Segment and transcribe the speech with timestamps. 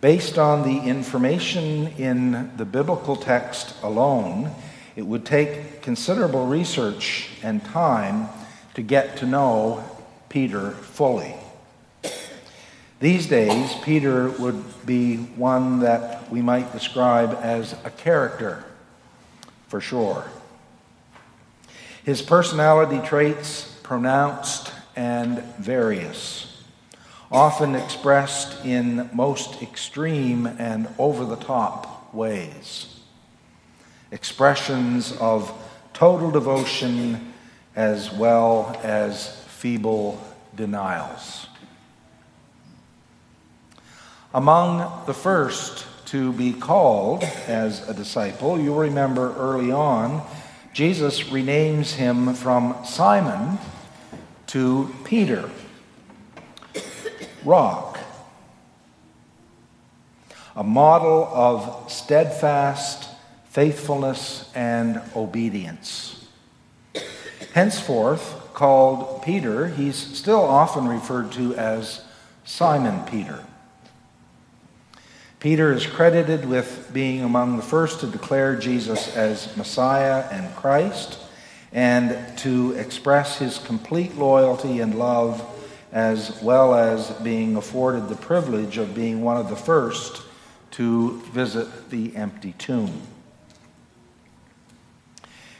[0.00, 4.52] Based on the information in the biblical text alone,
[4.94, 8.28] it would take considerable research and time
[8.74, 9.82] to get to know
[10.28, 11.34] Peter fully.
[13.00, 18.64] These days, Peter would be one that we might describe as a character,
[19.66, 20.30] for sure.
[22.04, 26.62] His personality traits, pronounced and various,
[27.32, 33.00] often expressed in most extreme and over the top ways.
[34.12, 35.50] Expressions of
[35.94, 37.32] total devotion
[37.74, 40.22] as well as feeble
[40.54, 41.46] denials.
[44.34, 50.22] Among the first to be called as a disciple, you'll remember early on,
[50.74, 53.58] Jesus renames him from Simon
[54.48, 55.50] to Peter,
[57.44, 57.98] rock,
[60.56, 63.10] a model of steadfast
[63.50, 66.26] faithfulness and obedience.
[67.52, 72.04] Henceforth, called Peter, he's still often referred to as
[72.44, 73.44] Simon Peter.
[75.40, 81.18] Peter is credited with being among the first to declare Jesus as Messiah and Christ
[81.72, 85.44] and to express his complete loyalty and love,
[85.92, 90.22] as well as being afforded the privilege of being one of the first
[90.72, 93.02] to visit the empty tomb.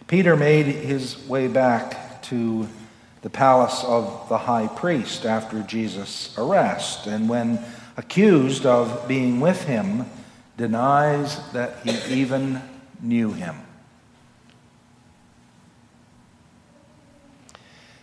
[0.07, 2.67] Peter made his way back to
[3.23, 7.59] the palace of the high priest after Jesus' arrest, and when
[7.97, 10.07] accused of being with him,
[10.57, 12.63] denies that he even
[13.03, 13.57] knew him.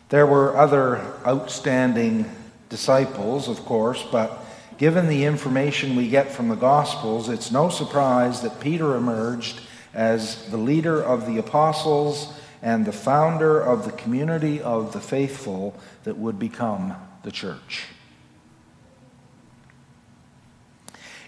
[0.09, 2.29] There were other outstanding
[2.69, 4.45] disciples, of course, but
[4.77, 9.61] given the information we get from the Gospels, it's no surprise that Peter emerged
[9.93, 15.75] as the leader of the apostles and the founder of the community of the faithful
[16.03, 17.85] that would become the church.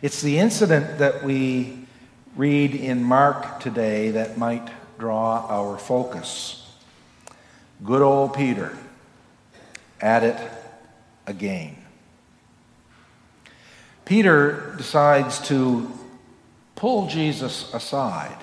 [0.02, 1.88] It's the incident that we
[2.36, 6.67] read in Mark today that might draw our focus.
[7.84, 8.76] Good old Peter,
[10.02, 10.38] at it
[11.28, 11.76] again.
[14.06, 15.92] Peter decides to
[16.76, 18.38] pull Jesus aside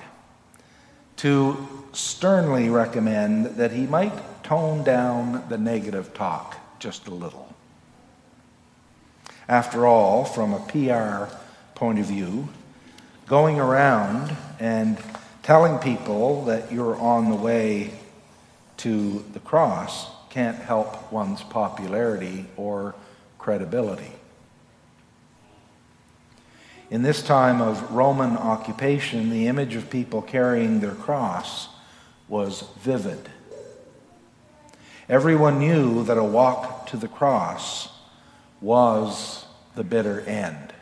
[1.17, 7.53] to sternly recommend that he might tone down the negative talk just a little.
[9.49, 11.33] After all, from a PR
[11.73, 12.47] point of view,
[13.27, 14.97] going around and
[15.43, 17.91] telling people that you're on the way
[18.77, 22.93] to the cross can't help one's popularity or
[23.37, 24.11] credibility.
[26.89, 31.69] In this time of Roman occupation, the image of people carrying their cross
[32.27, 33.29] was vivid.
[35.07, 37.89] Everyone knew that a walk to the cross
[38.61, 39.45] was
[39.75, 40.73] the bitter end.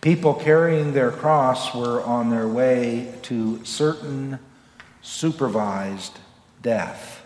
[0.00, 4.38] People carrying their cross were on their way to certain
[5.08, 6.18] supervised
[6.60, 7.22] death.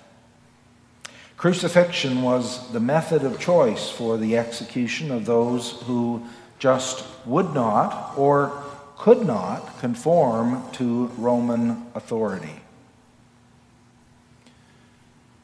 [1.37, 6.23] Crucifixion was the method of choice for the execution of those who
[6.61, 8.53] just would not or
[8.97, 12.61] could not conform to Roman authority.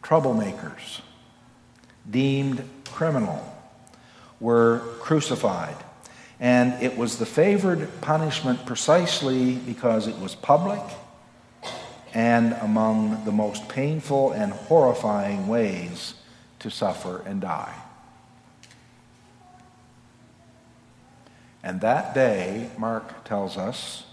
[0.01, 1.01] Troublemakers,
[2.09, 3.45] deemed criminal,
[4.39, 5.77] were crucified.
[6.39, 10.81] And it was the favored punishment precisely because it was public
[12.15, 16.15] and among the most painful and horrifying ways
[16.59, 17.75] to suffer and die.
[21.63, 24.05] And that day, Mark tells us,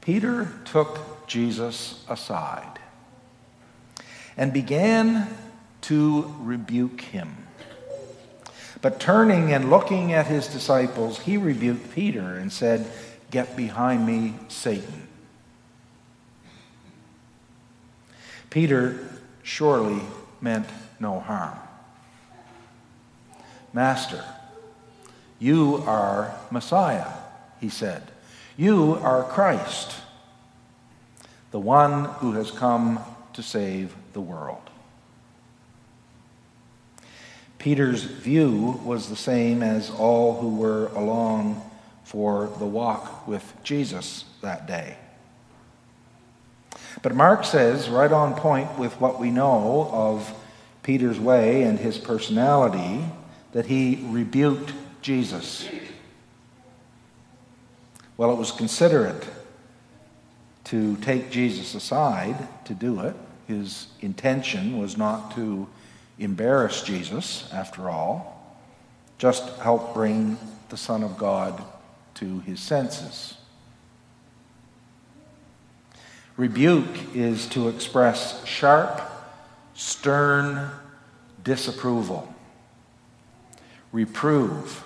[0.00, 2.78] Peter took Jesus aside
[4.36, 5.28] and began
[5.82, 7.36] to rebuke him.
[8.82, 12.86] But turning and looking at his disciples, he rebuked Peter and said,
[13.30, 15.08] Get behind me, Satan.
[18.50, 19.08] Peter
[19.42, 20.00] surely
[20.40, 20.66] meant
[21.00, 21.56] no harm.
[23.72, 24.24] Master,
[25.38, 27.12] you are Messiah,
[27.60, 28.02] he said.
[28.56, 29.96] You are Christ,
[31.50, 33.00] the one who has come
[33.34, 34.70] to save the world.
[37.58, 41.60] Peter's view was the same as all who were along
[42.04, 44.96] for the walk with Jesus that day.
[47.02, 50.32] But Mark says, right on point with what we know of
[50.82, 53.04] Peter's way and his personality,
[53.52, 54.72] that he rebuked
[55.02, 55.68] Jesus.
[58.16, 59.26] Well, it was considerate
[60.64, 63.14] to take Jesus aside to do it.
[63.46, 65.68] His intention was not to
[66.18, 68.58] embarrass Jesus, after all,
[69.18, 70.38] just help bring
[70.70, 71.62] the Son of God
[72.14, 73.34] to his senses.
[76.36, 79.00] Rebuke is to express sharp,
[79.74, 80.70] stern
[81.42, 82.32] disapproval,
[83.90, 84.84] reprove,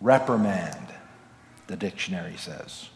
[0.00, 0.86] reprimand,
[1.66, 2.88] the dictionary says.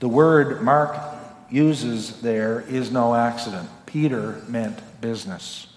[0.00, 0.98] The word Mark
[1.50, 3.70] uses there is no accident.
[3.86, 5.68] Peter meant business.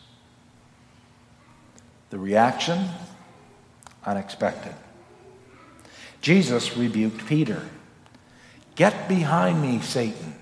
[2.10, 2.90] The reaction,
[4.06, 4.74] unexpected.
[6.20, 7.62] Jesus rebuked Peter.
[8.78, 10.36] Get behind me, Satan.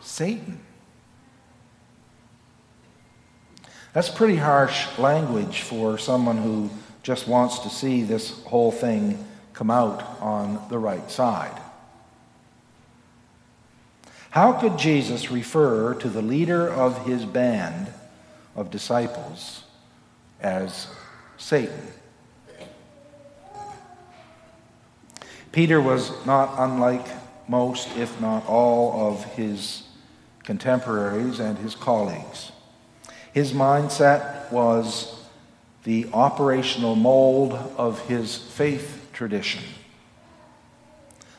[0.00, 0.60] Satan.
[3.92, 6.70] That's pretty harsh language for someone who
[7.02, 9.22] just wants to see this whole thing
[9.52, 11.60] come out on the right side.
[14.30, 17.92] How could Jesus refer to the leader of his band
[18.56, 19.64] of disciples
[20.40, 20.88] as
[21.36, 21.92] Satan?
[25.52, 27.06] Peter was not unlike
[27.46, 29.82] most, if not all, of his
[30.44, 32.52] contemporaries and his colleagues.
[33.34, 35.20] His mindset was
[35.84, 39.62] the operational mold of his faith tradition.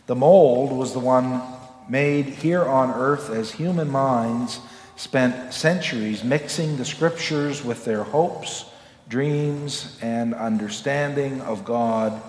[0.05, 1.41] The mold was the one
[1.89, 4.59] made here on earth as human minds
[4.95, 8.65] spent centuries mixing the scriptures with their hopes,
[9.09, 12.21] dreams, and understanding of God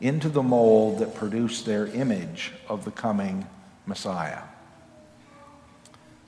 [0.00, 3.46] into the mold that produced their image of the coming
[3.86, 4.42] Messiah.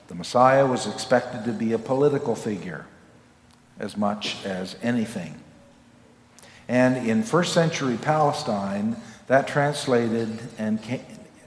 [0.07, 2.85] The Messiah was expected to be a political figure
[3.79, 5.35] as much as anything.
[6.67, 8.95] And in first century Palestine,
[9.27, 11.05] that translated and came,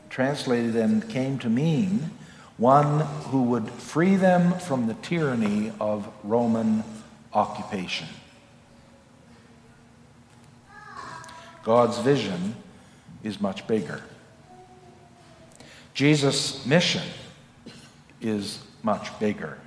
[0.09, 2.11] translated and came to mean
[2.57, 3.01] one
[3.31, 6.85] who would free them from the tyranny of Roman
[7.33, 8.07] occupation.
[11.63, 12.57] God's vision
[13.23, 14.03] is much bigger.
[15.95, 17.03] Jesus' mission
[18.21, 19.59] is much bigger.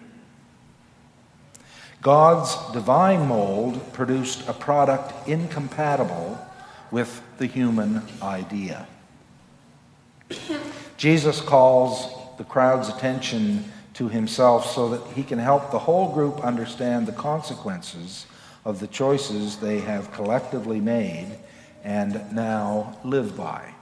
[2.01, 6.38] God's divine mold produced a product incompatible
[6.91, 8.88] with the human idea.
[10.97, 16.43] Jesus calls the crowd's attention to himself so that he can help the whole group
[16.43, 18.25] understand the consequences
[18.65, 21.38] of the choices they have collectively made
[21.84, 23.74] and now live by.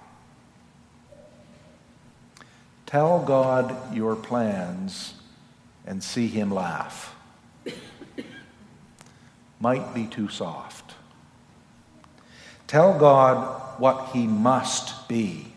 [2.85, 5.13] Tell God your plans
[5.85, 7.15] and see him laugh.
[9.59, 10.95] Might be too soft.
[12.67, 15.53] Tell God what he must be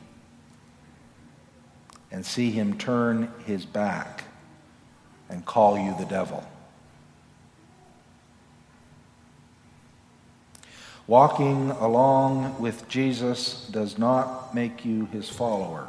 [2.11, 4.25] and see him turn his back
[5.29, 6.47] and call you the devil.
[11.07, 15.89] Walking along with Jesus does not make you his follower.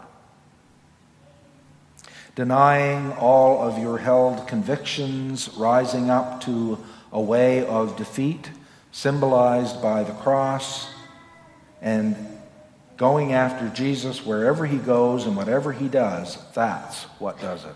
[2.35, 6.77] denying all of your held convictions, rising up to
[7.11, 8.51] a way of defeat
[8.91, 10.89] symbolized by the cross,
[11.81, 12.15] and
[12.95, 17.75] going after Jesus wherever he goes and whatever he does, that's what does it.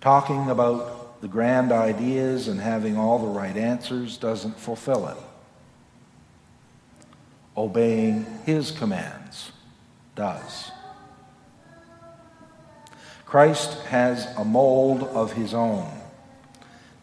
[0.00, 5.16] Talking about the grand ideas and having all the right answers doesn't fulfill it.
[7.56, 9.50] Obeying his commands
[10.14, 10.70] does.
[13.24, 15.90] Christ has a mold of his own,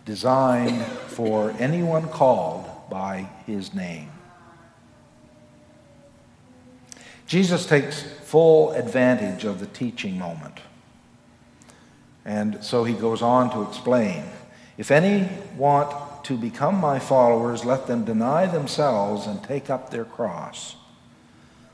[0.06, 4.12] designed for anyone called by his name.
[7.25, 10.60] Jesus takes full advantage of the teaching moment.
[12.25, 14.24] And so he goes on to explain
[14.78, 20.06] If any want to become my followers, let them deny themselves and take up their
[20.06, 20.75] cross.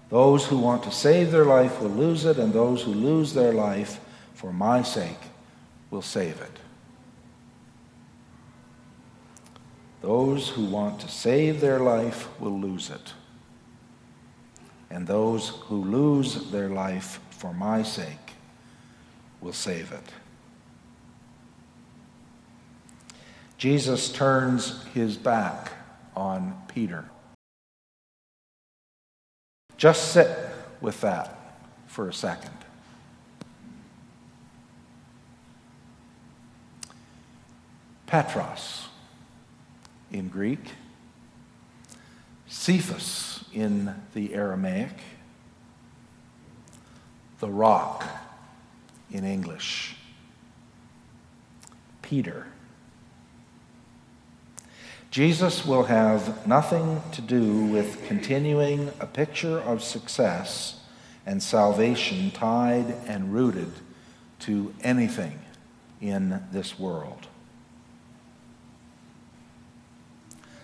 [0.09, 3.53] Those who want to save their life will lose it, and those who lose their
[3.53, 3.99] life
[4.33, 5.19] for my sake
[5.91, 6.59] will save it.
[10.01, 13.13] Those who want to save their life will lose it,
[14.89, 18.33] and those who lose their life for my sake
[19.41, 20.13] will save it.
[23.57, 25.71] Jesus turns his back
[26.15, 27.05] on Peter.
[29.77, 30.29] Just sit
[30.79, 32.51] with that for a second.
[38.05, 38.87] Petros
[40.11, 40.73] in Greek,
[42.47, 44.93] Cephas in the Aramaic,
[47.39, 48.05] the rock
[49.11, 49.95] in English,
[52.01, 52.47] Peter.
[55.09, 60.81] Jesus will have nothing to do with continuing a picture of success
[61.25, 63.71] and salvation tied and rooted
[64.39, 65.39] to anything
[66.01, 67.27] in this world.